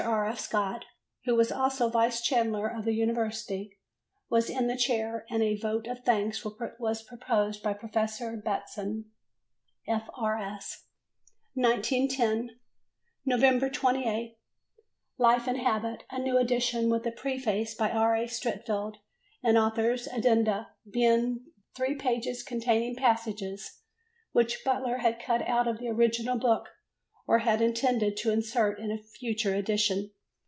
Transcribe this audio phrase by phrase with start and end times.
[0.03, 0.39] F.
[0.39, 0.85] Scott),
[1.25, 3.77] who was also Vice Chancellor of the University,
[4.31, 6.43] was in the chair and a Vote of Thanks
[6.79, 9.05] was proposed by Professor Bateson,
[9.87, 10.87] F.R.S.
[11.53, 12.59] 1910.
[13.27, 13.71] Nov.
[13.71, 14.39] 28.
[15.19, 18.15] Life and Habit, a new edition with a preface by R.
[18.15, 18.25] A.
[18.25, 18.95] Streatfeild
[19.43, 21.45] and author's addenda, being
[21.75, 23.81] three pages containing passages
[24.31, 26.69] which Butler had cut out of the original book
[27.27, 30.09] or had intended to insert in a future edition.